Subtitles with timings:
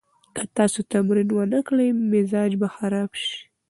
[0.35, 3.37] که تاسو تمرین ونه کړئ، مزاج به خراب شي.